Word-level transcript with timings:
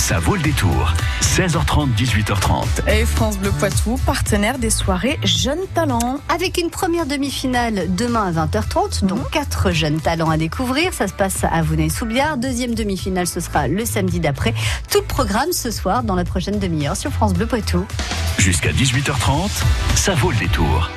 Ça 0.00 0.18
vaut 0.18 0.34
le 0.34 0.40
détour. 0.40 0.94
16h30, 1.20 1.94
18h30. 1.94 2.90
Et 2.90 3.04
France 3.04 3.38
Bleu 3.38 3.52
Poitou, 3.52 4.00
partenaire 4.06 4.58
des 4.58 4.70
soirées 4.70 5.20
Jeunes 5.22 5.66
Talents. 5.74 6.18
Avec 6.30 6.56
une 6.56 6.70
première 6.70 7.04
demi-finale 7.04 7.94
demain 7.94 8.34
à 8.34 8.46
20h30, 8.46 9.04
dont 9.04 9.22
quatre 9.30 9.72
jeunes 9.72 10.00
talents 10.00 10.30
à 10.30 10.38
découvrir. 10.38 10.94
Ça 10.94 11.06
se 11.06 11.12
passe 11.12 11.44
à 11.44 11.62
Vouneuil-sous-Biard. 11.62 12.38
Deuxième 12.38 12.74
demi-finale, 12.74 13.26
ce 13.26 13.40
sera 13.40 13.68
le 13.68 13.84
samedi 13.84 14.20
d'après. 14.20 14.54
Tout 14.90 15.00
le 15.00 15.06
programme 15.06 15.52
ce 15.52 15.70
soir 15.70 16.02
dans 16.02 16.16
la 16.16 16.24
prochaine 16.24 16.58
demi-heure 16.58 16.96
sur 16.96 17.12
France 17.12 17.34
Bleu 17.34 17.46
Poitou. 17.46 17.84
Jusqu'à 18.38 18.72
18h30, 18.72 19.50
ça 19.94 20.14
vaut 20.14 20.30
le 20.30 20.38
détour. 20.38 20.90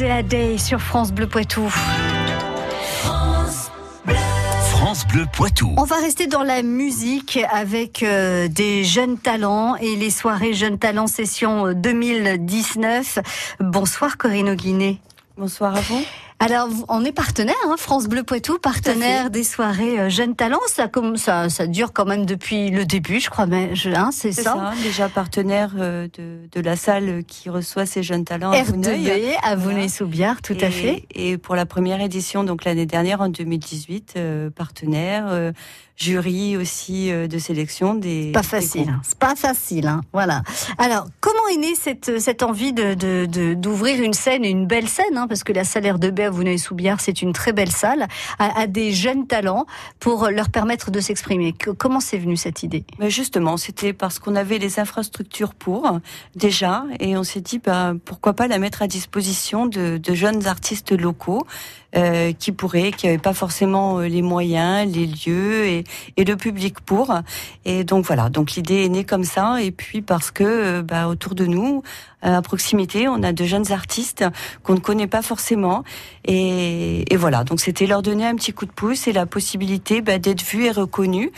Day 0.00 0.56
sur 0.56 0.80
France 0.80 1.12
Bleu 1.12 1.26
Poitou. 1.26 1.68
France 4.70 5.06
Bleu 5.06 5.26
Poitou. 5.30 5.74
On 5.76 5.84
va 5.84 5.96
rester 5.96 6.26
dans 6.26 6.42
la 6.42 6.62
musique 6.62 7.38
avec 7.52 8.02
euh, 8.02 8.48
des 8.48 8.82
jeunes 8.82 9.18
talents 9.18 9.76
et 9.76 9.96
les 9.96 10.08
soirées 10.08 10.54
Jeunes 10.54 10.78
Talents 10.78 11.06
session 11.06 11.74
2019. 11.74 13.18
Bonsoir 13.60 14.16
Corinne 14.16 14.54
Guiné. 14.54 15.00
Bonsoir 15.36 15.76
à 15.76 15.80
vous. 15.82 16.02
Alors, 16.42 16.68
on 16.88 17.04
est 17.04 17.12
partenaire, 17.12 17.54
hein, 17.66 17.74
France 17.76 18.06
Bleu 18.08 18.22
Poitou, 18.22 18.58
partenaire 18.58 19.28
des 19.28 19.44
soirées 19.44 20.00
euh, 20.00 20.08
Jeunes 20.08 20.34
Talents. 20.34 20.58
Ça, 20.68 20.88
comme 20.88 21.18
ça, 21.18 21.50
ça 21.50 21.66
dure 21.66 21.92
quand 21.92 22.06
même 22.06 22.24
depuis 22.24 22.70
le 22.70 22.86
début, 22.86 23.20
je 23.20 23.28
crois. 23.28 23.44
Mais 23.44 23.72
hein, 23.94 24.08
c'est 24.10 24.32
ça. 24.32 24.42
ça, 24.42 24.72
déjà 24.82 25.10
partenaire 25.10 25.72
euh, 25.78 26.08
de, 26.16 26.38
de 26.50 26.60
la 26.62 26.76
salle 26.76 27.24
qui 27.24 27.50
reçoit 27.50 27.84
ces 27.84 28.02
jeunes 28.02 28.24
talents 28.24 28.52
à 28.52 28.62
Vouneuil. 28.62 29.04
R2B 29.06 29.34
à. 29.42 29.54
Vouneuil-sous-Biard, 29.54 30.40
tout 30.40 30.56
à 30.62 30.68
Et- 30.68 30.70
fait. 30.70 31.04
Et 31.14 31.36
pour 31.36 31.56
la 31.56 31.66
première 31.66 32.00
édition, 32.00 32.42
donc 32.42 32.64
l'année 32.64 32.86
dernière, 32.86 33.20
en 33.20 33.28
2018, 33.28 34.14
euh, 34.16 34.48
partenaire, 34.48 35.26
euh, 35.28 35.52
jury 35.96 36.56
aussi 36.56 37.12
euh, 37.12 37.26
de 37.28 37.38
sélection 37.38 37.94
des. 37.94 38.32
Pas 38.32 38.42
facile, 38.42 38.88
hein. 38.88 39.00
c'est 39.04 39.18
pas 39.18 39.34
facile, 39.36 39.86
hein. 39.86 40.00
voilà. 40.14 40.40
Alors, 40.78 41.06
comment 41.20 41.39
est 41.52 41.56
née 41.56 41.74
cette, 41.74 42.18
cette 42.20 42.42
envie 42.42 42.72
de, 42.72 42.94
de, 42.94 43.26
de- 43.26 43.54
d'ouvrir 43.54 44.02
une 44.02 44.12
scène, 44.14 44.44
une 44.44 44.66
belle 44.66 44.88
scène, 44.88 45.16
hein, 45.16 45.26
parce 45.28 45.44
que 45.44 45.52
la 45.52 45.64
salle 45.64 45.84
R2B 45.84 46.26
à 46.26 46.30
Vouneuil-sous-Biard, 46.30 47.00
c'est 47.00 47.22
une 47.22 47.32
très 47.32 47.52
belle 47.52 47.70
salle, 47.72 48.06
à, 48.38 48.66
des 48.66 48.92
jeunes 48.92 49.26
talents 49.26 49.66
pour 49.98 50.28
leur 50.28 50.48
permettre 50.50 50.90
de 50.90 51.00
s'exprimer. 51.00 51.52
Comment 51.78 52.00
c'est 52.00 52.18
venu 52.18 52.36
cette 52.36 52.62
idée? 52.62 52.84
Mais 52.98 53.10
justement, 53.10 53.56
c'était 53.56 53.92
parce 53.92 54.18
qu'on 54.18 54.36
avait 54.36 54.58
les 54.58 54.78
infrastructures 54.80 55.54
pour 55.54 55.98
déjà, 56.36 56.84
et 57.00 57.16
on 57.16 57.24
s'est 57.24 57.40
dit 57.40 57.58
bah, 57.58 57.94
pourquoi 58.04 58.32
pas 58.34 58.46
la 58.48 58.58
mettre 58.58 58.82
à 58.82 58.86
disposition 58.86 59.66
de, 59.66 59.98
de 59.98 60.14
jeunes 60.14 60.46
artistes 60.46 60.92
locaux 60.92 61.46
euh, 61.96 62.32
qui 62.32 62.52
pourraient, 62.52 62.92
qui 62.92 63.06
n'avaient 63.06 63.18
pas 63.18 63.34
forcément 63.34 63.98
euh, 63.98 64.06
les 64.06 64.22
moyens, 64.22 64.92
les 64.94 65.06
lieux 65.06 65.66
et, 65.66 65.84
et 66.16 66.24
le 66.24 66.36
public 66.36 66.80
pour. 66.80 67.12
Et 67.64 67.82
donc 67.82 68.04
voilà, 68.06 68.28
donc 68.28 68.52
l'idée 68.52 68.84
est 68.84 68.88
née 68.88 69.04
comme 69.04 69.24
ça, 69.24 69.60
et 69.60 69.72
puis 69.72 70.00
parce 70.00 70.30
que 70.30 70.44
euh, 70.44 70.82
bah, 70.82 71.08
autour 71.08 71.34
de 71.34 71.39
nous, 71.44 71.82
à 72.22 72.40
proximité, 72.42 73.08
on 73.08 73.22
a 73.22 73.32
de 73.32 73.44
jeunes 73.44 73.72
artistes 73.72 74.24
qu'on 74.62 74.74
ne 74.74 74.80
connaît 74.80 75.06
pas 75.06 75.22
forcément, 75.22 75.84
et, 76.24 77.12
et 77.12 77.16
voilà, 77.16 77.44
donc 77.44 77.60
c'était 77.60 77.86
leur 77.86 78.02
donner 78.02 78.26
un 78.26 78.34
petit 78.36 78.52
coup 78.52 78.66
de 78.66 78.72
pouce 78.72 79.06
et 79.08 79.12
la 79.12 79.26
possibilité 79.26 80.00
bah, 80.02 80.18
d'être 80.18 80.42
vus 80.42 80.64
et 80.66 80.70
reconnus 80.70 81.30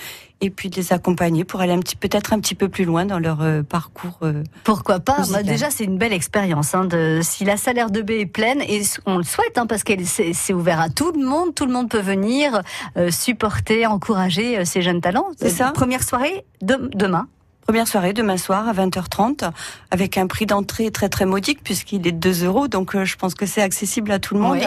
et 0.45 0.51
puis 0.51 0.71
de 0.71 0.75
les 0.75 0.93
accompagner 0.93 1.45
pour 1.45 1.61
aller 1.61 1.79
peut-être 2.01 2.33
un 2.33 2.41
petit 2.41 2.57
peu 2.57 2.69
plus 2.69 2.85
loin 2.85 3.05
dans 3.07 3.21
leur 3.21 3.43
euh, 3.43 3.63
parcours. 3.63 4.19
euh. 4.25 4.43
Pourquoi 4.65 4.99
pas? 4.99 5.19
Bah, 5.31 5.45
Déjà, 5.45 5.71
c'est 5.71 5.85
une 5.85 5.99
belle 5.99 6.13
expérience. 6.13 6.75
Hein, 6.75 6.85
de, 6.87 7.21
si 7.23 7.45
la 7.45 7.57
salle 7.57 7.77
R2B 7.77 8.11
est 8.23 8.27
pleine, 8.27 8.61
et 8.61 8.83
on 9.07 9.19
le 9.19 9.23
souhaite, 9.23 9.57
hein, 9.57 9.67
parce 9.69 9.85
que 9.85 9.93
c'est 10.05 10.53
ouvert 10.53 10.81
à 10.81 10.89
tout 10.89 11.13
le 11.13 11.25
monde, 11.25 11.55
tout 11.55 11.65
le 11.65 11.73
monde 11.73 11.89
peut 11.89 12.01
venir 12.01 12.61
euh, 12.97 13.13
supporter, 13.13 13.87
encourager 13.87 14.59
euh, 14.59 14.65
ces 14.65 14.83
jeunes 14.83 15.01
talents. 15.01 15.29
C'est 15.37 15.49
ça. 15.49 15.71
Première 15.71 16.03
soirée 16.03 16.45
de- 16.61 16.91
demain. 16.93 17.29
Première 17.67 17.87
soirée 17.87 18.13
demain 18.13 18.37
soir 18.37 18.69
à 18.69 18.73
20h30 18.73 19.51
avec 19.93 20.19
un 20.19 20.27
prix 20.27 20.47
d'entrée 20.47 20.91
très 20.91 21.09
très 21.09 21.25
modique 21.27 21.63
puisqu'il 21.63 22.07
est 22.07 22.13
de 22.13 22.19
2 22.19 22.45
euros 22.45 22.67
donc 22.67 22.97
euh, 22.97 23.05
je 23.05 23.17
pense 23.17 23.35
que 23.35 23.47
c'est 23.47 23.63
accessible 23.63 24.11
à 24.11 24.19
tout 24.19 24.35
le 24.35 24.41
monde 24.41 24.59
Oui. 24.59 24.67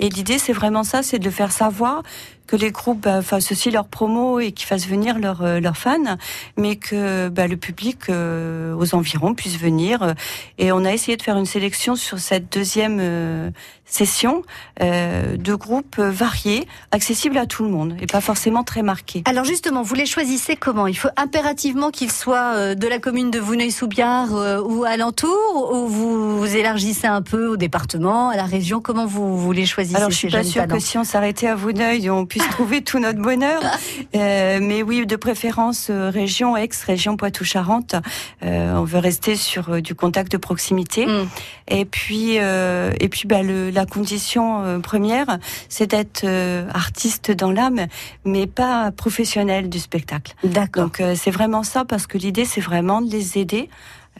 et 0.00 0.08
l'idée 0.08 0.38
c'est 0.38 0.52
vraiment 0.52 0.82
ça 0.82 1.02
c'est 1.04 1.20
de 1.20 1.24
le 1.24 1.30
faire 1.30 1.52
savoir 1.52 2.02
que 2.46 2.56
les 2.56 2.70
groupes 2.70 3.00
bah, 3.00 3.22
fassent 3.22 3.52
aussi 3.52 3.70
leur 3.70 3.86
promo 3.86 4.40
et 4.40 4.52
qu'ils 4.52 4.66
fassent 4.66 4.86
venir 4.86 5.18
leurs 5.18 5.42
euh, 5.42 5.60
leurs 5.60 5.76
fans 5.76 6.16
mais 6.56 6.76
que 6.76 7.28
bah, 7.28 7.46
le 7.46 7.56
public 7.56 8.08
euh, 8.08 8.74
aux 8.74 8.94
environs 8.94 9.34
puisse 9.34 9.58
venir. 9.58 10.14
Et 10.58 10.72
on 10.72 10.84
a 10.84 10.92
essayé 10.92 11.16
de 11.16 11.22
faire 11.22 11.36
une 11.36 11.46
sélection 11.46 11.96
sur 11.96 12.18
cette 12.18 12.52
deuxième 12.52 12.98
euh, 13.00 13.50
session 13.92 14.42
euh, 14.80 15.36
de 15.36 15.54
groupes 15.54 15.98
variés 15.98 16.66
accessibles 16.92 17.36
à 17.36 17.46
tout 17.46 17.62
le 17.62 17.68
monde 17.68 17.96
et 18.00 18.06
pas 18.06 18.20
forcément 18.20 18.64
très 18.64 18.82
marqués. 18.82 19.22
Alors 19.26 19.44
justement, 19.44 19.82
vous 19.82 19.94
les 19.94 20.06
choisissez 20.06 20.56
comment? 20.56 20.86
Il 20.86 20.96
faut 20.96 21.10
impérativement 21.16 21.90
qu'ils 21.90 22.10
soient 22.10 22.54
euh, 22.54 22.74
de 22.74 22.86
la 22.86 22.98
commune 22.98 23.30
de 23.30 23.38
Vouneuil-sous-Biard 23.38 24.34
euh, 24.34 24.62
ou 24.62 24.84
alentour, 24.84 25.72
ou 25.72 25.86
vous, 25.86 26.38
vous 26.38 26.56
élargissez 26.56 27.06
un 27.06 27.22
peu 27.22 27.48
au 27.48 27.56
département, 27.56 28.30
à 28.30 28.36
la 28.36 28.44
région? 28.44 28.80
Comment 28.80 29.06
vous, 29.06 29.36
vous 29.36 29.52
les 29.52 29.66
choisissez 29.66 29.96
Alors, 29.96 30.10
je 30.10 30.16
suis 30.16 30.30
pas 30.30 30.42
sûre 30.42 30.66
que 30.66 30.78
si 30.78 30.96
on 30.96 31.04
s'arrêtait 31.04 31.48
à 31.48 31.54
Vouneuil, 31.54 32.08
on 32.08 32.24
puisse 32.32 32.48
trouver 32.48 32.80
tout 32.82 32.98
notre 32.98 33.20
bonheur. 33.20 33.62
Euh, 34.14 34.58
mais 34.60 34.82
oui, 34.82 35.06
de 35.06 35.16
préférence 35.16 35.88
euh, 35.90 36.10
région 36.10 36.56
ex, 36.56 36.82
région 36.84 37.16
Poitou-Charentes. 37.16 37.94
Euh, 38.42 38.74
on 38.74 38.84
veut 38.84 38.98
rester 38.98 39.36
sur 39.36 39.70
euh, 39.70 39.80
du 39.80 39.94
contact 39.94 40.30
de 40.32 40.36
proximité. 40.36 41.06
Mm. 41.06 41.28
Et 41.68 41.84
puis, 41.84 42.38
euh, 42.38 42.92
et 43.00 43.08
puis, 43.08 43.26
bah, 43.26 43.42
le, 43.42 43.70
la 43.70 43.86
condition 43.86 44.62
euh, 44.64 44.78
première, 44.80 45.38
c'est 45.68 45.88
d'être 45.88 46.24
euh, 46.24 46.68
artiste 46.74 47.30
dans 47.30 47.50
l'âme, 47.50 47.86
mais 48.24 48.46
pas 48.46 48.90
professionnel 48.92 49.70
du 49.70 49.78
spectacle. 49.78 50.34
D'accord. 50.44 50.84
Donc, 50.84 51.00
euh, 51.00 51.14
c'est 51.16 51.30
vraiment 51.30 51.62
ça, 51.62 51.84
parce 51.84 52.06
que 52.06 52.18
l'idée, 52.18 52.44
c'est 52.44 52.60
vraiment 52.60 53.00
de 53.00 53.10
les 53.10 53.38
aider, 53.38 53.70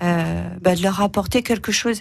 euh, 0.02 0.42
bah, 0.60 0.74
de 0.74 0.82
leur 0.82 1.02
apporter 1.02 1.42
quelque 1.42 1.72
chose. 1.72 2.00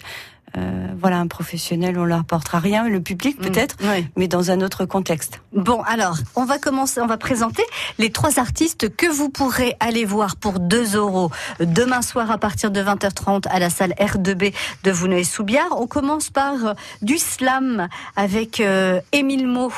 Euh, 0.57 0.87
voilà, 0.99 1.17
un 1.19 1.27
professionnel, 1.27 1.97
on 1.97 2.03
leur 2.03 2.19
apportera 2.19 2.59
rien, 2.59 2.87
le 2.89 2.99
public 3.01 3.39
Mm. 3.39 3.43
peut-être, 3.45 3.75
Oui. 3.83 4.07
mais 4.17 4.27
dans 4.27 4.51
un 4.51 4.59
autre 4.61 4.85
contexte. 4.85 5.39
Bon, 5.53 5.81
alors, 5.83 6.17
on 6.35 6.43
va 6.45 6.59
commencer, 6.59 6.99
on 6.99 7.07
va 7.07 7.17
présenter 7.17 7.63
les 7.99 8.11
trois 8.11 8.37
artistes 8.39 8.93
que 8.95 9.07
vous 9.07 9.29
pourrez 9.29 9.75
aller 9.79 10.03
voir 10.05 10.35
pour 10.35 10.59
2 10.59 10.95
euros 10.97 11.31
demain 11.61 12.01
soir 12.01 12.29
à 12.31 12.37
partir 12.37 12.69
de 12.69 12.81
20h30 12.81 13.47
à 13.49 13.59
la 13.59 13.69
salle 13.69 13.93
R2B 13.97 14.53
de 14.83 14.91
Vouneuil-sous-Biard. 14.91 15.69
On 15.79 15.87
commence 15.87 16.29
par 16.29 16.53
euh, 16.65 16.73
du 17.01 17.17
slam 17.17 17.87
avec 18.15 18.59
euh, 18.59 18.99
Émile 19.13 19.47
Mo. 19.47 19.71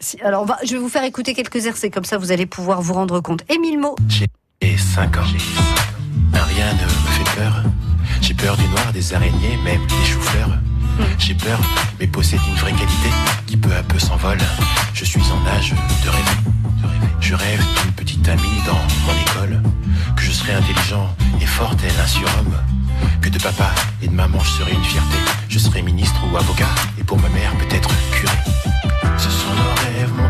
Si- 0.00 0.20
Alors, 0.22 0.42
on 0.42 0.46
va, 0.46 0.56
je 0.64 0.72
vais 0.72 0.78
vous 0.78 0.88
faire 0.88 1.04
écouter 1.04 1.34
quelques 1.34 1.66
airs, 1.66 1.76
c'est 1.76 1.90
comme 1.90 2.04
ça 2.04 2.16
vous 2.18 2.32
allez 2.32 2.46
pouvoir 2.46 2.80
vous 2.82 2.94
rendre 2.94 3.20
compte. 3.20 3.42
Émile 3.50 3.78
Mo, 3.78 3.96
J'ai 4.08 4.26
5 4.76 5.18
ans. 5.18 5.20
Rien 6.32 6.72
ne 6.72 6.84
me 6.84 6.88
fait 6.88 7.36
peur. 7.36 7.62
J'ai 8.26 8.32
peur 8.32 8.56
du 8.56 8.66
noir, 8.68 8.90
des 8.94 9.12
araignées, 9.12 9.58
même 9.62 9.84
des 9.86 10.04
choux-fleurs. 10.06 10.48
J'ai 11.18 11.34
peur, 11.34 11.60
mais 12.00 12.06
possède 12.06 12.40
une 12.48 12.54
vraie 12.54 12.72
qualité 12.72 13.10
qui 13.46 13.54
peu 13.54 13.70
à 13.70 13.82
peu 13.82 13.98
s'envole. 13.98 14.38
Je 14.94 15.04
suis 15.04 15.20
en 15.20 15.46
âge 15.46 15.74
de 16.02 16.08
rêver. 16.08 16.22
de 16.80 16.86
rêver. 16.86 17.06
Je 17.20 17.34
rêve 17.34 17.62
d'une 17.82 17.92
petite 17.92 18.26
amie 18.26 18.62
dans 18.66 18.80
mon 19.04 19.20
école. 19.20 19.62
Que 20.16 20.22
je 20.22 20.30
serai 20.30 20.54
intelligent 20.54 21.14
et 21.38 21.44
fort 21.44 21.76
tel 21.76 21.92
un 22.02 22.06
surhomme. 22.06 22.56
Que 23.20 23.28
de 23.28 23.38
papa 23.38 23.70
et 24.00 24.08
de 24.08 24.14
maman 24.14 24.38
je 24.42 24.52
serai 24.52 24.72
une 24.72 24.84
fierté. 24.84 25.18
Je 25.50 25.58
serai 25.58 25.82
ministre 25.82 26.18
ou 26.32 26.34
avocat 26.34 26.74
et 26.98 27.04
pour 27.04 27.18
ma 27.18 27.28
mère 27.28 27.52
peut-être 27.58 27.90
curé. 28.12 28.38
Ce 29.18 29.28
sont 29.28 29.54
nos 29.54 29.98
rêves, 29.98 30.23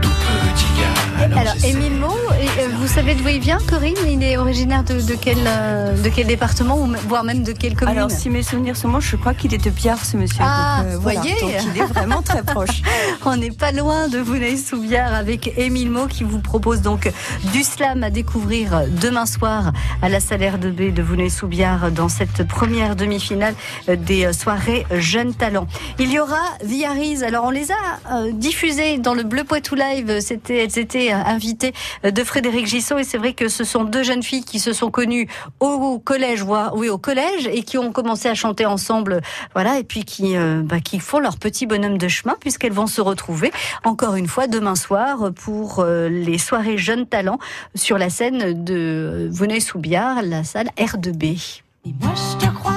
Alors, 1.20 1.54
Émile 1.64 1.94
Mo, 1.96 2.08
euh, 2.08 2.68
vous 2.78 2.86
savez 2.86 3.14
d'où 3.14 3.28
il 3.28 3.40
vient, 3.40 3.58
Corinne? 3.68 3.94
Il 4.08 4.22
est 4.22 4.36
originaire 4.36 4.84
de, 4.84 5.00
de 5.00 5.14
quel, 5.14 5.38
euh, 5.46 5.96
de 6.00 6.08
quel 6.08 6.26
département, 6.26 6.78
ou 6.78 6.92
voire 7.08 7.24
même 7.24 7.42
de 7.42 7.52
quelle 7.52 7.74
commune? 7.76 7.96
Alors, 7.96 8.10
si 8.10 8.30
mes 8.30 8.42
souvenirs 8.42 8.76
sont 8.76 8.88
bons, 8.88 9.00
je 9.00 9.16
crois 9.16 9.34
qu'il 9.34 9.54
est 9.54 9.64
de 9.64 9.70
Biard, 9.70 10.04
ce 10.04 10.16
monsieur. 10.16 10.42
Ah, 10.42 10.82
Donc, 10.82 10.92
euh, 10.92 10.98
voilà. 10.98 11.20
voyez. 11.20 11.40
Donc, 11.40 11.50
il 11.74 11.80
est 11.80 11.86
vraiment 11.86 12.22
très 12.22 12.42
proche. 12.54 12.82
On 13.24 13.36
n'est 13.36 13.50
pas 13.50 13.72
loin 13.72 14.08
de 14.08 14.18
Vouneuil-sous-Biard 14.18 15.14
avec 15.14 15.52
Émile 15.56 15.90
Mo 15.90 16.06
qui 16.06 16.24
vous 16.24 16.40
propose 16.40 16.82
donc 16.82 17.10
du 17.52 17.62
slam 17.62 18.02
à 18.02 18.10
découvrir 18.10 18.82
demain 18.88 19.26
soir 19.26 19.72
à 20.02 20.08
la 20.08 20.20
salaire 20.20 20.58
de 20.58 20.70
B 20.70 20.92
de 20.92 21.02
Vouneuil-sous-Biard 21.02 21.90
dans 21.92 22.08
cette 22.08 22.46
première 22.46 22.96
demi-finale 22.96 23.54
des 23.88 24.32
soirées 24.32 24.86
Jeunes 24.92 25.34
Talents. 25.34 25.66
Il 25.98 26.10
y 26.12 26.18
aura 26.18 26.42
Viaris. 26.64 27.22
Alors 27.24 27.44
on 27.44 27.50
les 27.50 27.70
a 27.70 27.74
euh, 28.12 28.32
diffusées 28.32 28.98
dans 28.98 29.14
le 29.14 29.22
Bleu 29.22 29.44
Poitou 29.44 29.74
Live. 29.74 30.20
C'était, 30.20 30.64
elles 30.64 30.78
étaient 30.78 31.03
euh, 31.12 31.16
invitées 31.16 31.72
de 32.02 32.24
Frédéric 32.24 32.66
Gissot 32.66 32.98
et 32.98 33.04
c'est 33.04 33.18
vrai 33.18 33.32
que 33.32 33.48
ce 33.48 33.64
sont 33.64 33.84
deux 33.84 34.02
jeunes 34.02 34.22
filles 34.22 34.44
qui 34.44 34.58
se 34.58 34.72
sont 34.72 34.90
connues 34.90 35.28
au 35.60 35.98
collège, 35.98 36.42
voire 36.42 36.74
oui 36.76 36.88
au 36.88 36.98
collège 36.98 37.46
et 37.46 37.62
qui 37.62 37.78
ont 37.78 37.92
commencé 37.92 38.28
à 38.28 38.34
chanter 38.34 38.66
ensemble. 38.66 39.20
Voilà 39.54 39.78
et 39.78 39.84
puis 39.84 40.04
qui 40.04 40.36
euh, 40.36 40.62
bah, 40.64 40.80
qui 40.80 41.00
font 41.00 41.18
leur 41.18 41.36
petit 41.36 41.66
bonhomme 41.66 41.98
de 41.98 42.08
chemin 42.08 42.36
puisqu'elles 42.40 42.72
vont 42.72 42.86
se 42.86 43.00
retrouver 43.00 43.52
encore 43.84 44.14
une 44.16 44.28
fois 44.28 44.46
demain 44.46 44.76
soir 44.76 45.32
pour 45.34 45.80
euh, 45.80 46.08
les 46.08 46.38
soirées 46.38 46.78
jeunes 46.78 47.06
talents 47.06 47.38
sur 47.74 47.98
la 47.98 48.10
scène 48.10 48.64
de 48.64 49.28
Vouneuil-sous-Biard, 49.32 50.22
la 50.22 50.44
salle 50.44 50.70
R2B. 50.76 51.60
Et 51.86 51.94
moi 52.00 52.14
je 52.14 52.46
te 52.46 52.52
crois 52.52 52.73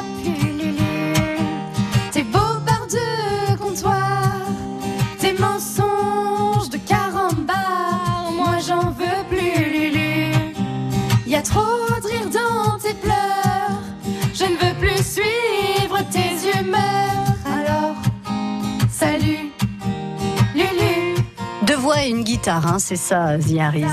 une 22.06 22.24
guitare, 22.24 22.68
hein, 22.68 22.80
c'est 22.80 22.96
ça, 22.96 23.38
Harris. 23.60 23.86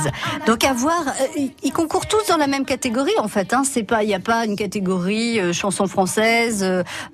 Donc 0.47 0.65
à 0.65 0.73
voir, 0.73 1.03
euh, 1.09 1.47
ils 1.63 1.73
concourent 1.73 2.07
tous 2.07 2.27
dans 2.29 2.37
la 2.37 2.47
même 2.47 2.65
catégorie 2.65 3.13
en 3.19 3.29
fait. 3.29 3.53
Hein, 3.55 3.63
c'est 3.65 3.83
pas, 3.85 4.03
il 4.03 4.07
n'y 4.09 4.15
a 4.15 4.21
pas 4.21 4.45
une 4.45 4.57
catégorie 4.57 5.39
euh, 5.41 5.53
chanson 5.53 5.87
française, 5.87 6.65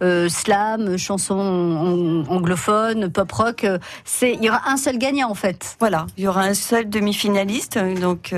euh, 0.02 0.28
slam, 0.28 0.96
chanson 0.96 1.38
ang- 1.38 2.26
anglophone, 2.28 3.10
pop 3.10 3.30
rock. 3.32 3.66
c'est, 4.04 4.32
il 4.32 4.42
y 4.44 4.48
aura 4.48 4.62
un 4.70 4.76
seul 4.76 4.98
gagnant 4.98 5.30
en 5.30 5.34
fait. 5.34 5.76
Voilà, 5.80 6.06
il 6.16 6.24
y 6.24 6.28
aura 6.28 6.42
un 6.42 6.54
seul 6.54 6.88
demi-finaliste 6.88 7.78
donc 8.00 8.34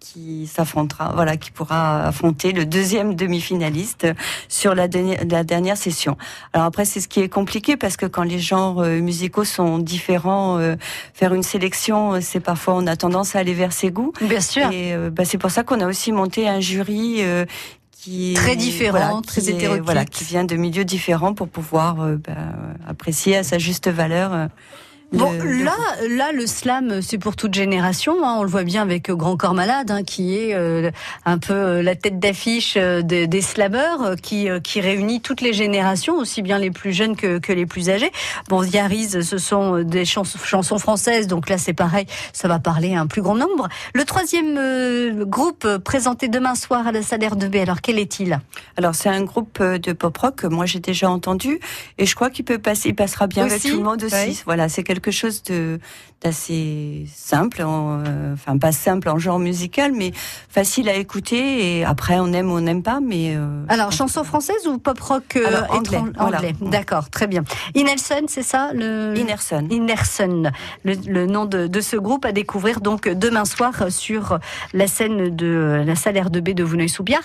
qui 0.00 0.46
s'affrontera, 0.46 1.12
voilà, 1.14 1.36
qui 1.36 1.50
pourra 1.50 2.06
affronter 2.06 2.52
le 2.52 2.66
deuxième 2.66 3.14
demi-finaliste 3.14 4.06
sur 4.48 4.74
la, 4.74 4.88
dernière- 4.88 5.76
session. 5.76 6.16
Alors 6.52 6.66
après, 6.66 6.84
c'est 6.84 7.00
ce 7.00 7.08
qui 7.08 7.20
est 7.20 7.28
compliqué 7.28 7.76
parce 7.76 7.96
que 7.96 8.06
quand 8.06 8.22
les 8.22 8.38
genres 8.38 8.80
musicaux 8.82 9.44
sont 9.44 9.78
différents, 9.78 10.58
faire 11.14 11.34
une 11.34 11.42
sélection, 11.42 11.85
euh, 11.94 12.18
c'est 12.20 12.40
parfois 12.40 12.74
on 12.74 12.86
a 12.86 12.96
tendance 12.96 13.36
à 13.36 13.38
aller 13.40 13.54
vers 13.54 13.72
ses 13.72 13.90
goûts. 13.90 14.12
Bien 14.20 14.40
sûr. 14.40 14.70
Et 14.72 14.94
euh, 14.94 15.10
bah, 15.10 15.24
c'est 15.24 15.38
pour 15.38 15.50
ça 15.50 15.62
qu'on 15.62 15.80
a 15.80 15.86
aussi 15.86 16.12
monté 16.12 16.48
un 16.48 16.60
jury. 16.60 17.16
euh, 17.20 17.44
qui 17.92 18.32
est- 18.32 18.36
Très 18.36 18.54
différent, 18.54 19.20
très 19.22 19.40
qui 19.40 19.50
est- 19.50 19.80
voilà, 19.80 20.04
qui 20.04 20.22
vient 20.24 20.44
de 20.44 20.54
milieux 20.54 20.84
différents 20.84 21.34
pour 21.34 21.48
pouvoir 21.48 22.00
euh, 22.02 22.16
bah, 22.16 22.34
apprécier 22.88 23.36
à 23.36 23.42
sa 23.42 23.58
juste 23.58 23.88
valeur. 23.88 24.48
Euh, 25.14 25.18
Bon, 25.18 25.32
le- 25.32 25.44
le 25.58 25.64
là, 25.64 25.72
là, 26.08 26.32
le 26.32 26.46
slam, 26.46 27.00
c'est 27.02 27.18
pour 27.18 27.36
toute 27.36 27.54
génération. 27.54 28.14
hein. 28.24 28.36
On 28.38 28.42
le 28.42 28.48
voit 28.48 28.64
bien 28.64 28.82
avec 28.82 29.08
euh, 29.08 29.14
Grand 29.14 29.36
Corps 29.36 29.54
Malade, 29.54 29.90
hein, 29.90 30.02
qui 30.02 30.36
est 30.36 30.54
euh, 30.54 30.90
un 31.24 31.38
peu 31.38 31.52
euh, 31.52 31.82
la 31.82 31.94
tête 31.94 32.18
d'affiche 32.18 32.74
euh, 32.76 33.02
des, 33.02 33.26
des 33.26 33.40
slameurs, 33.40 34.02
euh, 34.02 34.14
qui, 34.16 34.48
euh, 34.48 34.60
qui 34.60 34.80
réunit 34.80 35.20
toutes 35.20 35.40
les 35.40 35.52
générations, 35.52 36.16
aussi 36.16 36.42
bien 36.42 36.58
les 36.58 36.70
plus 36.70 36.92
jeunes 36.92 37.16
que, 37.16 37.38
que 37.38 37.52
les 37.52 37.66
plus 37.66 37.88
âgés. 37.90 38.10
Bon, 38.48 38.62
Yaris, 38.62 39.22
ce 39.22 39.38
sont 39.38 39.76
euh, 39.78 39.84
des 39.84 40.04
chans- 40.04 40.24
chansons 40.24 40.78
françaises, 40.78 41.26
donc 41.28 41.48
là, 41.48 41.58
c'est 41.58 41.72
pareil, 41.72 42.06
ça 42.32 42.48
va 42.48 42.58
parler 42.58 42.94
à 42.94 43.00
un 43.00 43.06
plus 43.06 43.22
grand 43.22 43.36
nombre. 43.36 43.68
Le 43.94 44.04
troisième 44.04 44.56
euh, 44.58 45.24
groupe 45.24 45.64
euh, 45.64 45.78
présenté 45.78 46.28
demain 46.28 46.54
soir 46.54 46.86
à 46.86 46.92
la 46.92 47.02
Salaire 47.02 47.36
de 47.36 47.46
B, 47.48 47.56
alors 47.56 47.80
quel 47.80 47.98
est-il? 47.98 48.38
Alors 48.76 48.94
c'est 48.94 49.08
un 49.08 49.22
groupe 49.22 49.58
euh, 49.60 49.78
de 49.78 49.92
pop 49.92 50.16
rock 50.16 50.36
que 50.36 50.46
moi 50.46 50.66
j'ai 50.66 50.80
déjà 50.80 51.08
entendu 51.10 51.60
et 51.98 52.06
je 52.06 52.14
crois 52.14 52.30
qu'il 52.30 52.44
peut 52.44 52.58
passer, 52.58 52.88
il 52.90 52.94
passera 52.94 53.26
bien 53.26 53.44
avec 53.44 53.58
Aussi 53.58 53.70
tout 53.70 53.76
le 53.78 53.82
monde 53.84 54.02
aussi. 54.02 54.14
Oui. 54.28 54.42
Voilà, 54.46 54.68
c'est 54.68 54.82
quelque 54.82 54.95
chose 55.12 55.42
de 55.42 55.78
d'assez 56.22 57.06
simple, 57.14 57.62
en, 57.62 58.02
euh, 58.06 58.32
enfin 58.34 58.56
pas 58.58 58.72
simple 58.72 59.08
en 59.08 59.18
genre 59.18 59.38
musical, 59.38 59.92
mais 59.92 60.12
facile 60.48 60.88
à 60.88 60.94
écouter 60.94 61.78
et 61.78 61.84
après 61.84 62.18
on 62.18 62.32
aime 62.32 62.50
ou 62.50 62.56
on 62.56 62.60
n'aime 62.60 62.82
pas, 62.82 63.00
mais 63.00 63.34
euh, 63.36 63.64
Alors, 63.68 63.92
chanson 63.92 64.24
française 64.24 64.66
ou 64.66 64.78
pop 64.78 64.98
rock 65.00 65.36
euh, 65.36 65.46
Alors, 65.46 65.74
anglais, 65.74 66.00
voilà. 66.18 66.38
anglais. 66.38 66.54
D'accord, 66.60 67.10
très 67.10 67.26
bien. 67.26 67.44
Inelson, 67.74 68.24
c'est 68.28 68.42
ça 68.42 68.70
le... 68.72 69.14
Inerson. 69.16 69.66
Inerson, 69.70 70.50
le, 70.84 70.94
le 71.06 71.26
nom 71.26 71.44
de, 71.44 71.66
de 71.66 71.80
ce 71.80 71.96
groupe 71.96 72.24
à 72.24 72.32
découvrir 72.32 72.80
donc 72.80 73.08
demain 73.08 73.44
soir 73.44 73.74
sur 73.90 74.38
la 74.72 74.86
scène 74.86 75.34
de 75.36 75.82
la 75.86 75.96
salle 75.96 76.16
R2B 76.16 76.54
de 76.54 76.64
Vouneuil-sous-Biard. 76.64 77.22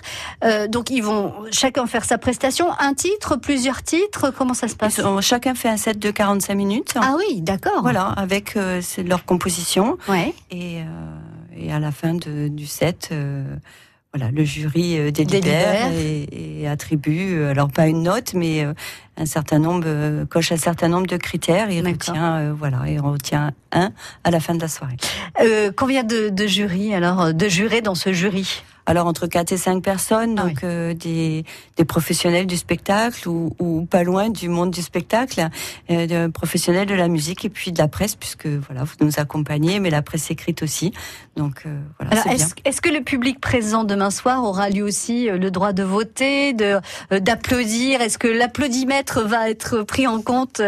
Donc 0.70 0.90
ils 0.90 1.02
vont 1.02 1.34
chacun 1.52 1.88
faire 1.88 2.06
sa 2.06 2.18
prestation, 2.18 2.68
un 2.80 2.94
titre, 2.94 3.38
plusieurs 3.38 3.84
titres, 3.84 4.32
comment 4.36 4.54
ça 4.54 4.68
se 4.68 4.76
passe? 4.76 5.02
Chacun 5.22 5.56
fait 5.56 5.70
un 5.70 5.78
set 5.78 6.00
de 6.00 6.12
45 6.12 6.56
minutes. 6.56 6.94
Ah 6.96 7.16
oui, 7.18 7.42
d'accord. 7.42 7.82
Voilà, 7.82 8.08
avec 8.08 8.58
euh, 8.58 8.81
c'est 8.82 9.04
leur 9.04 9.26
composition 9.26 9.98
Ouais. 10.08 10.34
et, 10.52 10.80
euh, 10.80 10.86
et 11.56 11.72
à 11.72 11.80
la 11.80 11.92
fin 11.92 12.14
de- 12.14 12.48
du 12.48 12.66
set, 12.66 13.10
euh, 13.12 13.44
voilà, 14.14 14.30
le 14.32 14.44
jury 14.44 14.98
euh, 15.00 15.10
délibère, 15.12 15.92
et, 15.94 16.62
et 16.62 16.68
attribue, 16.68 17.44
alors 17.46 17.70
pas 17.72 17.88
une 17.88 18.04
note, 18.04 18.34
mais 18.34 18.66
un 19.18 19.26
certain 19.26 19.60
nombre, 19.60 20.26
coche 20.26 20.52
un 20.52 20.58
certain 20.58 20.90
nombre 20.90 21.08
de 21.08 21.18
critères 21.18 21.70
et 21.70 21.80
retient, 21.82 22.36
euh, 22.38 22.54
voilà, 22.58 22.90
et 22.90 23.00
on 23.00 23.12
retient 23.12 23.52
un 23.72 23.92
à 24.24 24.32
la 24.32 24.40
fin 24.40 24.54
de 24.56 24.60
la 24.62 24.68
soirée. 24.68 24.98
Euh, 25.42 25.72
combien 25.76 26.04
de, 26.04 26.30
de 26.30 26.48
jurys 26.48 26.94
alors 26.94 27.34
de 27.34 27.48
jurés 27.48 27.82
dans 27.82 27.96
ce 27.96 28.12
jury? 28.12 28.64
Alors 28.92 29.08
entre 29.08 29.26
4 29.26 29.54
et 29.54 29.58
5 29.58 29.82
personnes, 29.82 30.36
Ah 30.38 30.44
donc 30.44 30.66
euh, 30.66 30.94
des, 30.94 31.46
des 31.78 31.86
professionnels 31.86 32.46
du 32.46 32.58
spectacle 32.58 33.30
ou, 33.30 33.56
ou 33.58 33.86
pas 33.86 34.04
loin 34.04 34.30
du 34.30 34.50
monde 34.50 34.70
du 34.70 34.82
spectacle, 34.82 35.48
euh, 35.90 36.08
de 36.08 36.28
professionnels 36.30 36.88
de 36.88 36.94
la 36.94 37.08
musique 37.08 37.46
et 37.46 37.50
puis 37.50 37.72
de 37.72 37.78
la 37.78 37.88
presse, 37.88 38.16
puisque 38.16 38.48
voilà, 38.48 38.84
vous 38.84 38.96
nous 39.00 39.14
accompagnez, 39.18 39.80
mais 39.80 39.90
la 39.90 40.02
presse 40.02 40.30
écrite 40.30 40.62
aussi. 40.62 40.92
Donc 41.38 41.64
euh, 41.66 41.80
voilà, 41.98 42.22
Alors, 42.22 42.34
est-ce 42.66 42.82
que 42.82 42.90
le 42.90 43.02
public 43.02 43.40
présent 43.40 43.86
demain 43.86 44.10
soir 44.10 44.44
aura 44.44 44.70
lui 44.70 44.82
aussi 44.82 45.30
euh, 45.30 45.38
le 45.38 45.52
droit 45.52 45.72
de 45.72 45.84
voter, 45.84 46.52
de 46.52 46.82
d'applaudir? 47.12 48.02
Est-ce 48.02 48.18
que 48.18 48.28
l'applaudimètre 48.28 49.22
va 49.22 49.50
être 49.50 49.84
pris 49.84 50.06
en 50.06 50.22
compte 50.22 50.62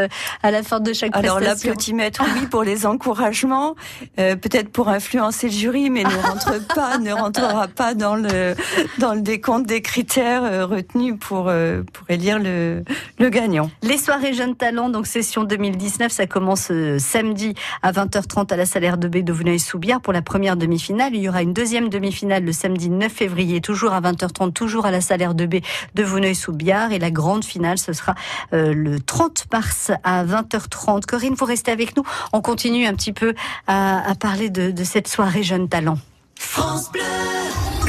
à 0.43 0.51
la 0.51 0.63
fin 0.63 0.79
de 0.79 0.93
chaque 0.93 1.13
Alors 1.13 1.39
prestation? 1.39 1.71
l'applaudimètre, 1.71 2.23
oui, 2.35 2.47
pour 2.47 2.63
les 2.63 2.85
encouragements, 2.85 3.75
peut-être 4.15 4.69
pour 4.69 4.87
influencer 4.87 5.47
le 5.47 5.53
jury, 5.53 5.89
mais 5.89 6.03
ne 6.03 6.09
rentre 6.21 6.65
pas, 6.73 6.97
ne 6.99 7.11
rentrera 7.11 7.67
pas 7.67 7.93
dans 7.93 8.12
le 8.15 8.55
dans 8.99 9.13
le 9.13 9.21
décompte 9.21 9.67
des 9.67 9.81
critères 9.81 10.43
euh, 10.43 10.65
retenus 10.65 11.15
pour 11.19 11.47
euh, 11.49 11.83
pour 11.93 12.09
élire 12.09 12.39
le 12.39 12.83
le 13.19 13.29
gagnant. 13.29 13.69
Les 13.81 13.97
soirées 13.97 14.33
jeunes 14.33 14.55
talents, 14.55 14.89
donc 14.89 15.07
session 15.07 15.43
2019, 15.43 16.11
ça 16.11 16.27
commence 16.27 16.69
euh, 16.71 16.99
samedi 16.99 17.53
à 17.81 17.91
20h30 17.91 18.51
à 18.53 18.55
la 18.55 18.65
salaire 18.65 18.97
de 18.97 19.07
B 19.07 19.17
de 19.17 19.33
Vouneuil-sous-Biard 19.33 20.01
pour 20.01 20.13
la 20.13 20.21
première 20.21 20.57
demi-finale. 20.57 21.15
Il 21.15 21.21
y 21.21 21.29
aura 21.29 21.41
une 21.41 21.53
deuxième 21.53 21.89
demi-finale 21.89 22.43
le 22.43 22.51
samedi 22.51 22.89
9 22.89 23.11
février, 23.11 23.61
toujours 23.61 23.93
à 23.93 24.01
20h30, 24.01 24.53
toujours 24.53 24.85
à 24.85 24.91
la 24.91 25.01
salaire 25.01 25.35
de 25.35 25.45
B 25.45 25.55
de 25.95 26.03
Vouneuil-sous-Biard. 26.03 26.91
Et 26.91 26.99
la 26.99 27.11
grande 27.11 27.45
finale, 27.45 27.77
ce 27.77 27.93
sera 27.93 28.15
le 28.51 28.99
30 28.99 29.45
mars 29.51 29.91
à 30.03 30.25
20h30. 30.25 31.05
Corinne, 31.05 31.35
vous 31.35 31.45
restez 31.45 31.71
avec 31.71 31.95
nous. 31.95 32.03
On 32.31 32.41
continue 32.41 32.85
un 32.85 32.93
petit 32.93 33.13
peu 33.13 33.33
à, 33.67 34.09
à 34.09 34.15
parler 34.15 34.49
de, 34.49 34.71
de 34.71 34.83
cette 34.83 35.07
soirée 35.07 35.43
jeunes 35.43 35.69
talents. 35.69 35.97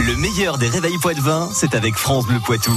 Le 0.06 0.16
meilleur 0.16 0.58
des 0.58 0.68
réveils 0.68 0.98
Poitvin, 0.98 1.48
c'est 1.54 1.74
avec 1.74 1.94
France 1.94 2.26
Bleu 2.26 2.38
Poitou. 2.38 2.74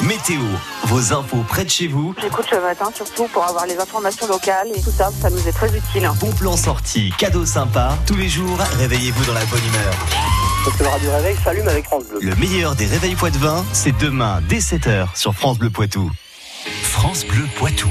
Météo, 0.00 0.40
vos 0.84 1.12
infos 1.12 1.44
près 1.46 1.66
de 1.66 1.70
chez 1.70 1.86
vous, 1.86 2.14
J'écoute 2.18 2.46
le 2.50 2.62
matin 2.62 2.86
surtout 2.94 3.26
pour 3.26 3.44
avoir 3.44 3.66
les 3.66 3.76
informations 3.78 4.26
locales 4.26 4.68
et 4.74 4.80
tout 4.80 4.90
ça, 4.90 5.10
ça 5.20 5.28
nous 5.28 5.46
est 5.46 5.52
très 5.52 5.68
utile. 5.76 6.10
bon 6.18 6.32
plan 6.32 6.56
sorti, 6.56 7.12
cadeaux 7.18 7.44
sympas. 7.44 7.98
Tous 8.06 8.16
les 8.16 8.28
jours, 8.30 8.56
réveillez-vous 8.78 9.22
dans 9.26 9.34
la 9.34 9.44
bonne 9.44 9.60
humeur. 9.66 9.94
Parce 10.64 10.76
que 10.78 10.82
le 10.84 10.88
radio 10.88 11.10
réveil 11.10 11.36
s'allume 11.44 11.68
avec 11.68 11.84
France 11.84 12.04
Bleu. 12.04 12.20
Le 12.22 12.36
meilleur 12.36 12.74
des 12.74 12.86
réveils 12.86 13.16
Poitvin, 13.16 13.62
c'est 13.74 13.96
demain 13.98 14.40
dès 14.48 14.60
7h 14.60 15.14
sur 15.14 15.34
France 15.34 15.58
Bleu 15.58 15.68
Poitou. 15.68 16.10
France 16.84 17.26
Bleu 17.26 17.44
Poitou. 17.58 17.90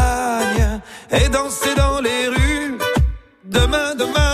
et 1.11 1.29
danser 1.29 1.75
dans 1.75 1.99
les 2.01 2.27
rues. 2.27 2.77
Demain, 3.43 3.95
demain, 3.95 4.30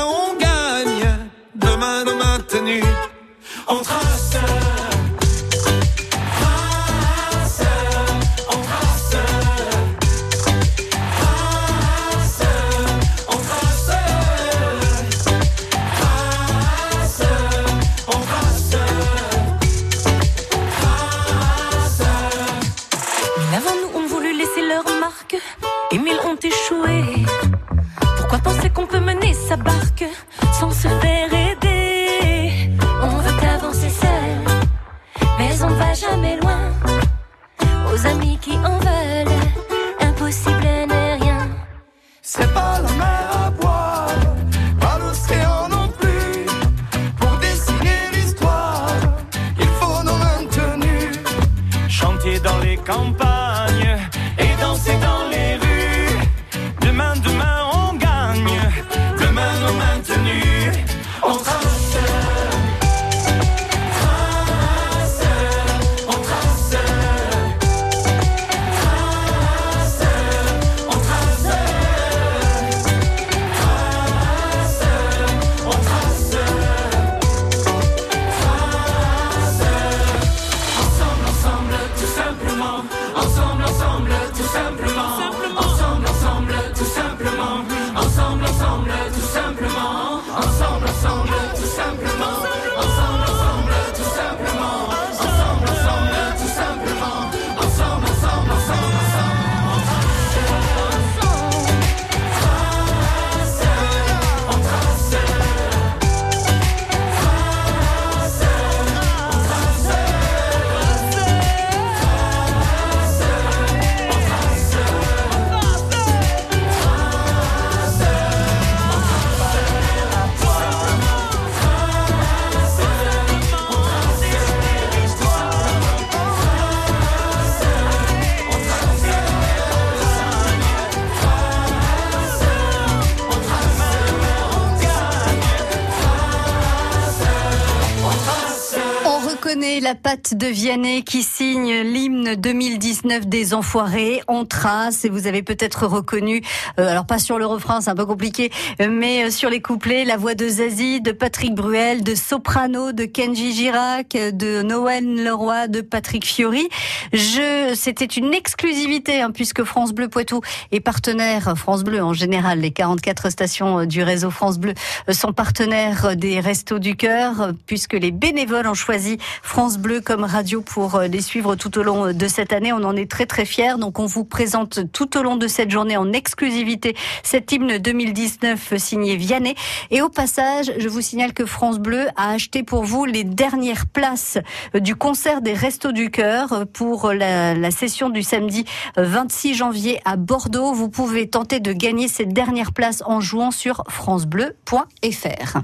patte 140.08 140.36
de 140.36 140.48
Vianney 140.48 141.04
qui 141.04 141.22
signe 141.22 141.82
l'hymne 141.82 142.36
2019 142.36 143.28
des 143.28 143.54
Enfoirés. 143.54 144.22
On 144.30 144.46
trace 144.46 145.04
et 145.04 145.10
vous 145.10 145.28
avez 145.28 145.44
peut-être 145.44 145.86
reconnu, 145.86 146.42
euh, 146.80 146.88
alors 146.88 147.06
pas 147.06 147.20
sur 147.20 147.38
le 147.38 147.46
refrain, 147.46 147.82
c'est 147.82 147.90
un 147.90 147.96
peu 147.96 148.06
compliqué, 148.06 148.50
euh, 148.80 148.88
mais 148.90 149.26
euh, 149.26 149.30
sur 149.30 149.50
les 149.50 149.60
couplets, 149.62 150.06
la 150.06 150.16
voix 150.16 150.34
de 150.34 150.48
Zazie, 150.48 151.02
de 151.02 151.12
Patrick 151.12 151.54
Bruel, 151.54 152.04
de 152.04 152.16
Soprano, 152.16 152.94
de 152.94 153.04
Kenji 153.04 153.52
Girac, 153.52 154.12
de 154.12 154.62
Noël 154.62 155.04
Leroy, 155.22 155.68
de 155.68 155.82
Patrick 155.82 156.26
Fiori. 156.26 156.70
Je, 157.12 157.74
c'était 157.76 158.06
une 158.06 158.34
exclusivité 158.34 159.20
hein, 159.20 159.32
puisque 159.32 159.66
France 159.66 159.92
Bleu 159.92 160.08
Poitou 160.08 160.40
est 160.72 160.80
partenaire, 160.80 161.54
France 161.58 161.84
Bleu 161.84 162.02
en 162.02 162.14
général, 162.14 162.62
les 162.62 162.72
44 162.72 163.30
stations 163.30 163.84
du 163.84 164.04
réseau 164.04 164.32
France 164.32 164.58
Bleu 164.58 164.74
sont 165.12 165.34
partenaires 165.34 166.16
des 166.16 166.40
Restos 166.40 166.80
du 166.80 166.96
Cœur 166.96 167.52
puisque 167.66 167.92
les 167.92 168.12
bénévoles 168.12 168.68
ont 168.68 168.74
choisi 168.74 169.18
France 169.44 169.78
Bleu 169.78 169.97
comme 170.00 170.24
radio 170.24 170.62
pour 170.62 171.00
les 171.00 171.22
suivre 171.22 171.56
tout 171.56 171.78
au 171.78 171.84
long 171.84 172.14
de 172.14 172.28
cette 172.28 172.54
année. 172.54 172.74
On 172.74 172.84
en 172.84 172.96
est 172.96 173.10
très 173.10 173.26
très 173.26 173.46
fiers. 173.46 173.78
Donc 173.78 174.00
on 174.00 174.06
vous 174.06 174.26
présente 174.26 174.92
tout 174.92 175.18
au 175.18 175.24
long 175.24 175.36
de 175.36 175.48
cette 175.48 175.72
journée 175.72 175.98
en 175.98 176.14
exclusivité 176.14 176.96
cet 177.24 177.52
hymne 177.52 177.78
2019 177.78 178.78
signé 178.78 179.16
Vianney. 179.16 179.56
Et 179.92 180.02
au 180.02 180.10
passage, 180.10 180.72
je 180.78 180.88
vous 180.88 181.02
signale 181.02 181.34
que 181.34 181.46
France 181.46 181.80
Bleu 181.80 182.08
a 182.16 182.32
acheté 182.32 182.64
pour 182.64 182.84
vous 182.84 183.06
les 183.06 183.24
dernières 183.24 183.86
places 183.86 184.38
du 184.74 184.96
concert 184.96 185.42
des 185.42 185.54
Restos 185.54 185.92
du 185.92 186.12
Cœur 186.12 186.66
pour 186.74 187.14
la, 187.14 187.54
la 187.54 187.72
session 187.72 188.10
du 188.10 188.24
samedi 188.24 188.66
26 188.98 189.56
janvier 189.56 190.00
à 190.06 190.18
Bordeaux. 190.18 190.74
Vous 190.74 190.90
pouvez 190.90 191.30
tenter 191.30 191.60
de 191.60 191.74
gagner 191.74 192.08
ces 192.08 192.26
dernières 192.26 192.74
places 192.74 193.04
en 193.06 193.22
jouant 193.22 193.52
sur 193.52 193.84
francebleu.fr. 193.88 195.58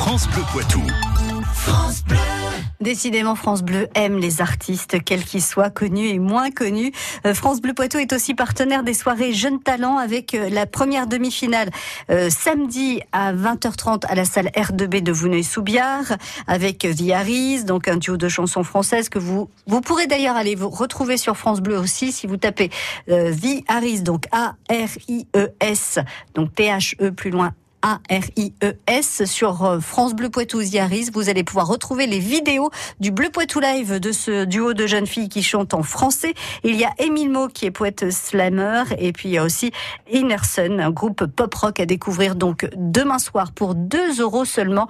France 0.00 0.26
Bleu 0.28 0.42
Poitou. 0.50 0.82
France 1.52 2.02
Bleu. 2.04 2.16
Décidément, 2.80 3.34
France 3.34 3.62
Bleu 3.62 3.86
aime 3.94 4.16
les 4.16 4.40
artistes, 4.40 5.04
quels 5.04 5.22
qu'ils 5.22 5.42
soient, 5.42 5.68
connus 5.68 6.08
et 6.08 6.18
moins 6.18 6.50
connus. 6.50 6.90
Euh, 7.26 7.34
France 7.34 7.60
Bleu 7.60 7.74
Poitou 7.74 7.98
est 7.98 8.14
aussi 8.14 8.32
partenaire 8.32 8.82
des 8.82 8.94
soirées 8.94 9.34
Jeunes 9.34 9.60
Talents 9.62 9.98
avec 9.98 10.34
euh, 10.34 10.48
la 10.48 10.64
première 10.64 11.06
demi-finale 11.06 11.68
euh, 12.08 12.30
samedi 12.30 13.02
à 13.12 13.34
20h30 13.34 14.06
à 14.06 14.14
la 14.14 14.24
salle 14.24 14.46
R2B 14.56 15.02
de 15.02 15.12
Vouneuil-sous-Biard 15.12 16.16
avec 16.46 16.78
The 16.78 17.10
Harris, 17.10 17.64
donc 17.64 17.86
un 17.86 17.98
duo 17.98 18.16
de 18.16 18.28
chansons 18.28 18.64
françaises 18.64 19.10
que 19.10 19.18
vous 19.18 19.50
vous 19.66 19.82
pourrez 19.82 20.06
d'ailleurs 20.06 20.36
aller 20.36 20.54
vous 20.54 20.70
retrouver 20.70 21.18
sur 21.18 21.36
France 21.36 21.60
Bleu 21.60 21.78
aussi 21.78 22.10
si 22.10 22.26
vous 22.26 22.38
tapez 22.38 22.70
euh, 23.10 23.34
The 23.34 23.62
Harris, 23.68 24.00
donc 24.00 24.24
A 24.32 24.54
R 24.70 24.88
I 25.08 25.26
E 25.36 25.50
S, 25.60 25.98
donc 26.34 26.54
T 26.54 26.68
H 26.68 26.94
E 27.02 27.10
plus 27.10 27.30
loin 27.30 27.52
a-R-I-E-S 27.82 29.24
sur 29.24 29.64
euh, 29.64 29.80
France 29.80 30.14
Bleu 30.14 30.30
Poitou 30.30 30.62
Ziaris. 30.62 31.10
Vous 31.12 31.28
allez 31.28 31.44
pouvoir 31.44 31.66
retrouver 31.66 32.06
les 32.06 32.18
vidéos 32.18 32.70
du 33.00 33.10
Bleu 33.10 33.30
Poitou 33.30 33.60
Live 33.60 34.00
de 34.00 34.12
ce 34.12 34.44
duo 34.44 34.74
de 34.74 34.86
jeunes 34.86 35.06
filles 35.06 35.28
qui 35.28 35.42
chantent 35.42 35.74
en 35.74 35.82
français. 35.82 36.34
Il 36.64 36.76
y 36.76 36.84
a 36.84 36.90
Émile 36.98 37.30
Mo 37.30 37.48
qui 37.48 37.66
est 37.66 37.70
poète 37.70 38.10
slammer 38.10 38.84
et 38.98 39.12
puis 39.12 39.28
il 39.30 39.32
y 39.32 39.38
a 39.38 39.44
aussi 39.44 39.72
Innerson, 40.12 40.78
un 40.78 40.90
groupe 40.90 41.26
pop 41.26 41.54
rock 41.54 41.80
à 41.80 41.86
découvrir 41.86 42.34
donc 42.34 42.68
demain 42.76 43.18
soir 43.18 43.52
pour 43.52 43.74
2 43.74 44.20
euros 44.20 44.44
seulement 44.44 44.88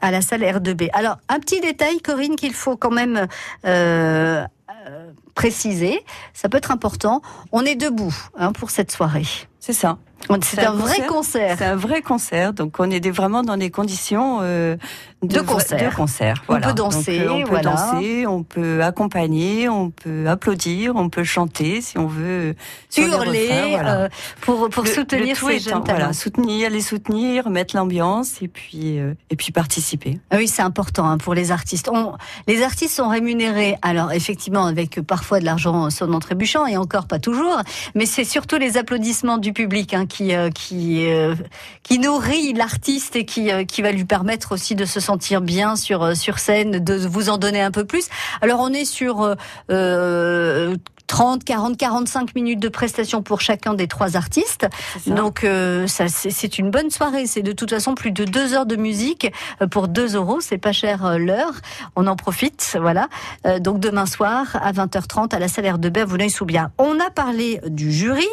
à 0.00 0.10
la 0.10 0.20
salle 0.20 0.42
R2B. 0.42 0.90
Alors 0.92 1.18
un 1.28 1.38
petit 1.38 1.60
détail 1.60 2.00
Corinne 2.00 2.36
qu'il 2.36 2.54
faut 2.54 2.76
quand 2.76 2.90
même 2.90 3.26
euh, 3.64 4.44
euh, 4.86 5.10
préciser, 5.34 6.04
ça 6.34 6.48
peut 6.48 6.58
être 6.58 6.70
important. 6.70 7.22
On 7.52 7.64
est 7.64 7.76
debout 7.76 8.14
hein, 8.36 8.52
pour 8.52 8.70
cette 8.70 8.90
soirée. 8.90 9.26
C'est 9.64 9.72
ça. 9.72 9.96
C'est 10.42 10.64
un, 10.64 10.72
vrai 10.72 11.06
concert. 11.08 11.56
C'est 11.58 11.64
un 11.64 11.74
vrai 11.76 12.00
concert. 12.00 12.52
Donc 12.52 12.76
on 12.78 12.90
est 12.90 13.10
vraiment 13.10 13.42
dans 13.42 13.56
des 13.56 13.70
conditions 13.70 14.38
euh, 14.42 14.76
De 15.22 15.40
concert. 15.40 15.90
De 15.90 15.96
concert. 15.96 16.44
On 16.48 16.60
peut 16.60 16.72
danser, 16.72 17.18
Donc, 17.18 17.28
euh, 17.28 17.32
on 17.32 17.42
peut 17.42 17.48
voilà. 17.50 17.70
danser, 17.70 18.26
on 18.26 18.42
peut 18.44 18.82
accompagner, 18.82 19.68
on 19.68 19.90
peut 19.90 20.28
applaudir, 20.28 20.94
on 20.96 21.08
peut 21.08 21.24
chanter 21.24 21.80
si 21.80 21.98
on 21.98 22.06
veut. 22.06 22.54
Hurler 22.96 23.48
refrains, 23.48 23.68
voilà. 23.70 23.96
euh, 24.02 24.08
pour 24.42 24.68
pour 24.70 24.84
Le- 24.84 24.90
soutenir 24.90 25.36
le 25.42 25.50
ces 25.52 25.58
jeunes 25.58 25.82
talents. 25.82 25.98
voilà, 25.98 26.12
soutenir, 26.12 26.70
les 26.70 26.80
soutenir, 26.82 27.50
mettre 27.50 27.76
l'ambiance 27.76 28.40
et 28.42 28.48
puis 28.48 28.98
et 28.98 29.36
puis 29.36 29.50
participer. 29.52 30.20
Ah 30.30 30.36
Oui, 30.36 30.46
c'est 30.46 30.62
important 30.62 31.06
hein, 31.08 31.18
pour 31.18 31.34
les 31.34 31.50
artistes. 31.50 31.90
On, 31.92 32.12
les 32.46 32.62
artistes 32.62 32.94
sont 32.94 33.08
rémunérés, 33.08 33.76
alors 33.82 34.12
effectivement 34.12 34.66
avec 34.66 35.00
parfois 35.00 35.40
de 35.40 35.44
l'argent 35.44 35.90
sonnant 35.90 36.20
trébuchant 36.20 36.64
et 36.66 36.76
encore 36.76 37.06
pas 37.06 37.18
toujours, 37.18 37.58
mais 37.96 38.06
c'est 38.06 38.24
surtout 38.24 38.56
les 38.56 38.76
applaudissements 38.76 39.38
du 39.38 39.51
public 39.52 39.94
hein, 39.94 40.06
qui 40.06 40.34
euh, 40.34 40.50
qui 40.50 41.08
euh, 41.10 41.34
qui 41.82 41.98
nourrit 41.98 42.52
l'artiste 42.52 43.16
et 43.16 43.24
qui 43.24 43.50
euh, 43.50 43.64
qui 43.64 43.82
va 43.82 43.92
lui 43.92 44.04
permettre 44.04 44.52
aussi 44.52 44.74
de 44.74 44.84
se 44.84 45.00
sentir 45.00 45.40
bien 45.40 45.76
sur 45.76 46.16
sur 46.16 46.38
scène, 46.38 46.82
de 46.82 46.94
vous 47.06 47.28
en 47.28 47.38
donner 47.38 47.60
un 47.60 47.70
peu 47.70 47.84
plus. 47.84 48.08
Alors 48.40 48.60
on 48.60 48.72
est 48.72 48.84
sur 48.84 49.22
euh, 49.22 49.34
euh, 49.70 50.76
30, 51.12 51.44
40, 51.44 51.76
45 51.76 52.34
minutes 52.34 52.58
de 52.58 52.70
prestation 52.70 53.22
pour 53.22 53.42
chacun 53.42 53.74
des 53.74 53.86
trois 53.86 54.16
artistes. 54.16 54.66
Donc 55.06 55.44
euh, 55.44 55.86
ça, 55.86 56.08
c'est 56.08 56.58
une 56.58 56.70
bonne 56.70 56.88
soirée. 56.88 57.26
C'est 57.26 57.42
de 57.42 57.52
toute 57.52 57.68
façon 57.68 57.94
plus 57.94 58.12
de 58.12 58.24
deux 58.24 58.54
heures 58.54 58.64
de 58.64 58.76
musique 58.76 59.30
pour 59.70 59.88
2 59.88 60.16
euros. 60.16 60.40
C'est 60.40 60.56
pas 60.56 60.72
cher 60.72 61.18
l'heure. 61.18 61.52
On 61.96 62.06
en 62.06 62.16
profite. 62.16 62.78
Voilà. 62.80 63.08
Euh, 63.46 63.58
donc 63.58 63.78
demain 63.78 64.06
soir 64.06 64.56
à 64.62 64.72
20h30 64.72 65.34
à 65.34 65.38
la 65.38 65.48
salaire 65.48 65.78
de 65.78 65.90
Bain, 65.90 66.06
Vouneuil-sous-Biard. 66.06 66.70
On 66.78 66.98
a 66.98 67.10
parlé 67.10 67.60
du 67.66 67.92
jury. 67.92 68.28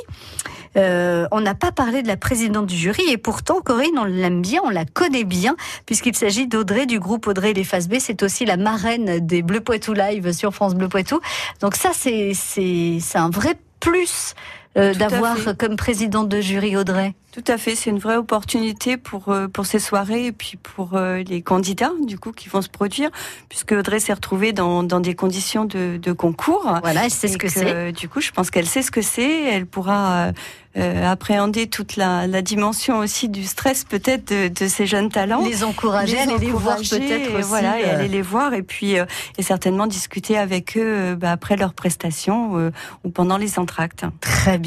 Euh, 0.78 1.28
on 1.32 1.42
n'a 1.42 1.56
pas 1.56 1.72
parlé 1.72 2.02
de 2.02 2.08
la 2.08 2.18
présidente 2.18 2.68
du 2.68 2.76
jury 2.76 3.04
et 3.10 3.18
pourtant 3.18 3.62
Corinne, 3.62 3.98
on 3.98 4.06
l'aime 4.06 4.42
bien, 4.42 4.62
on 4.64 4.70
la 4.70 4.86
connaît 4.86 5.24
bien 5.24 5.56
puisqu'il 5.86 6.16
s'agit 6.16 6.48
d'Audrey 6.48 6.86
du 6.86 7.00
groupe 7.00 7.28
Audrey 7.28 7.54
les 7.54 7.64
Faces 7.64 7.88
B. 7.88 7.96
C'est 8.00 8.24
aussi 8.24 8.46
la 8.46 8.58
marraine 8.58 9.20
des 9.26 9.42
Bleu 9.42 9.62
Poitou 9.62 9.94
Live 9.94 10.32
sur 10.32 10.54
France 10.54 10.76
Bleu 10.76 10.88
Poitou. 10.88 11.20
Donc 11.62 11.76
ça, 11.76 11.92
c'est 11.94 12.34
c'est 12.34 13.00
un 13.16 13.30
vrai 13.30 13.56
plus 13.80 14.36
euh, 14.78 14.94
d'avoir 14.94 15.36
comme 15.58 15.76
présidente 15.76 16.30
de 16.30 16.42
jury 16.42 16.78
Audrey. 16.78 17.16
Tout 17.32 17.44
à 17.48 17.58
fait, 17.58 17.76
c'est 17.76 17.90
une 17.90 18.00
vraie 18.00 18.16
opportunité 18.18 18.98
pour 18.98 19.30
euh, 19.30 19.48
pour 19.48 19.66
ces 19.66 19.80
soirées 19.80 20.28
et 20.28 20.32
puis 20.32 20.58
pour 20.58 20.96
euh, 20.96 21.24
les 21.24 21.42
candidats 21.42 21.92
du 22.02 22.18
coup 22.18 22.32
qui 22.32 22.50
vont 22.50 22.62
se 22.62 22.70
produire 22.70 23.10
puisque 23.50 23.72
Audrey 23.72 24.00
s'est 24.00 24.14
retrouvée 24.14 24.52
dans 24.52 24.84
dans 24.84 25.00
des 25.00 25.16
conditions 25.16 25.66
de, 25.66 25.98
de 25.98 26.12
concours. 26.12 26.72
Voilà, 26.82 27.06
elle 27.06 27.12
sait 27.12 27.28
ce 27.28 27.38
que 27.38 27.48
c'est. 27.48 27.92
Du 27.92 28.10
coup, 28.10 28.22
je 28.22 28.32
pense 28.32 28.50
qu'elle 28.50 28.68
sait 28.68 28.82
ce 28.82 28.92
que 28.92 29.02
c'est. 29.02 29.44
Elle 29.44 29.66
pourra 29.66 30.32
euh, 30.78 31.04
appréhender 31.04 31.66
toute 31.66 31.96
la, 31.96 32.28
la 32.28 32.44
dimension 32.44 33.00
aussi 33.00 33.28
du 33.28 33.44
stress 33.44 33.84
peut-être 33.84 34.28
de, 34.32 34.50
de 34.50 34.68
ces 34.68 34.86
jeunes 34.86 35.10
talents. 35.10 35.44
Les 35.44 35.64
encourager, 35.64 36.20
aller 36.20 36.38
les 36.38 36.52
voir 36.52 36.78
peut-être 36.78 37.42
Voilà, 37.42 37.80
et 37.80 37.86
aller 37.86 38.08
les 38.08 38.22
voir 38.22 38.54
et 38.54 38.62
puis 38.62 39.00
euh, 39.00 39.06
et 39.40 39.42
certainement 39.42 39.88
discuter 39.88 40.38
avec 40.38 40.78
eux 40.78 41.16
bah, 41.16 41.32
après 41.32 41.58
leur 41.58 41.74
prestation 41.74 42.60
euh, 42.60 42.70
ou 43.04 43.10
pendant 43.10 43.38
les 43.38 43.58
entractes. 43.58 44.06
Très 44.22 44.59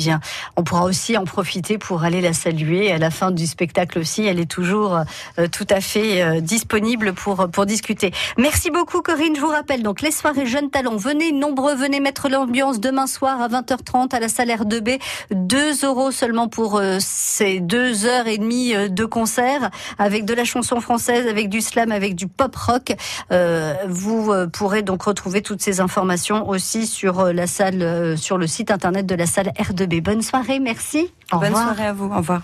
On 0.57 0.65
pourra 0.65 0.85
aussi 0.85 1.17
en 1.17 1.25
profiter 1.25 1.79
pour 1.79 2.05
aller 2.05 2.21
la 2.21 2.33
saluer 2.33 2.93
à 2.93 2.99
la 2.99 3.11
fin 3.11 3.31
du 3.31 3.47
spectacle 3.47 3.99
aussi. 3.99 4.25
Elle 4.25 4.41
est 4.41 4.51
toujours 4.51 5.01
euh, 5.39 5.47
tout 5.51 5.67
à 5.71 5.81
fait 5.81 6.23
euh, 6.23 6.41
disponible 6.41 7.13
pour 7.13 7.49
pour 7.51 7.67
discuter. 7.67 8.13
Merci 8.39 8.71
beaucoup 8.71 9.03
Corinne. 9.03 9.35
Je 9.37 9.41
vous 9.41 9.49
rappelle 9.49 9.83
donc 9.83 10.01
les 10.01 10.11
soirées 10.11 10.47
jeunes 10.47 10.71
talents. 10.71 10.97
Venez 10.97 11.33
nombreux, 11.33 11.75
venez 11.75 12.01
mettre 12.01 12.29
l'ambiance 12.29 12.81
demain 12.81 13.07
soir 13.07 13.41
à 13.41 13.49
20h30 13.49 14.15
à 14.15 14.21
la 14.21 14.29
salle 14.29 14.49
R2B. 14.49 15.01
2 15.31 15.85
euros 15.85 16.11
seulement 16.11 16.49
pour 16.49 16.77
euh, 16.77 16.99
ces 17.01 17.61
deux 17.61 18.07
heures 18.07 18.27
et 18.27 18.39
demie 18.39 18.75
de 18.89 19.05
concert 19.05 19.71
avec 19.99 20.25
de 20.25 20.35
la 20.35 20.45
chanson 20.45 20.81
française, 20.81 21.27
avec 21.27 21.49
du 21.49 21.61
slam, 21.61 21.93
avec 21.93 22.15
du 22.15 22.27
pop 22.27 22.55
rock. 22.55 22.95
Vous 23.89 24.33
pourrez 24.53 24.83
donc 24.83 25.03
retrouver 25.03 25.43
toutes 25.43 25.63
ces 25.63 25.81
informations 25.81 26.49
aussi 26.49 26.87
sur 26.87 27.33
la 27.33 27.47
salle, 27.47 28.17
sur 28.19 28.39
le 28.39 28.47
site 28.47 28.71
internet 28.71 29.07
de 29.07 29.15
la 29.15 29.27
salle 29.27 29.53
R2B. 29.59 29.82
Bonne 29.87 30.23
soirée, 30.23 30.61
merci. 30.61 31.11
Au 31.33 31.39
Bonne 31.39 31.49
revoir. 31.49 31.65
soirée 31.65 31.87
à 31.87 31.93
vous. 31.93 32.07
Au 32.13 32.17
revoir. 32.17 32.43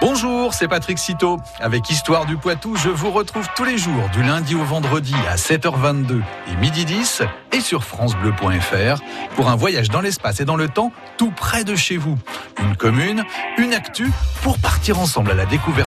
Bonjour, 0.00 0.52
c'est 0.52 0.66
Patrick 0.66 0.98
Citeau. 0.98 1.38
Avec 1.60 1.88
Histoire 1.88 2.26
du 2.26 2.36
Poitou, 2.36 2.74
je 2.74 2.88
vous 2.88 3.12
retrouve 3.12 3.46
tous 3.54 3.62
les 3.64 3.78
jours, 3.78 4.08
du 4.12 4.22
lundi 4.24 4.56
au 4.56 4.64
vendredi 4.64 5.14
à 5.30 5.36
7h22 5.36 6.20
et 6.50 6.56
midi 6.56 6.84
10 6.84 7.22
et 7.52 7.60
sur 7.60 7.84
FranceBleu.fr 7.84 9.00
pour 9.36 9.48
un 9.48 9.54
voyage 9.54 9.90
dans 9.90 10.00
l'espace 10.00 10.40
et 10.40 10.44
dans 10.44 10.56
le 10.56 10.68
temps 10.68 10.90
tout 11.18 11.30
près 11.30 11.62
de 11.62 11.76
chez 11.76 11.98
vous. 11.98 12.18
Une 12.60 12.74
commune, 12.76 13.22
une 13.58 13.74
actu 13.74 14.10
pour 14.42 14.58
partir 14.58 14.98
ensemble 14.98 15.30
à 15.30 15.34
la 15.34 15.46
découverte 15.46 15.78